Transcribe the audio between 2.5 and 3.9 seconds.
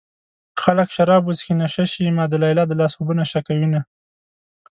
د لاس اوبه نشه کوينه